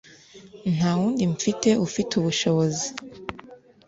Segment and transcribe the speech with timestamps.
[0.75, 2.87] nta wundi mfite ufiteubushobozi